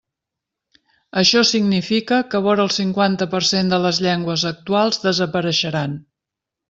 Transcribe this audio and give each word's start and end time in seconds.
Això 1.21 1.43
significa 1.49 2.17
que 2.31 2.41
vora 2.47 2.65
el 2.69 2.73
cinquanta 2.77 3.29
per 3.35 3.43
cent 3.51 3.69
de 3.75 3.79
les 3.85 4.01
llengües 4.07 4.47
actuals 4.55 5.03
desapareixeran. 5.05 5.95